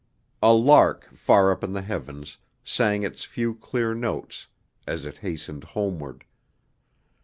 [0.41, 4.47] A lark far up in the heavens sang its few clear notes
[4.87, 6.25] as it hastened homeward.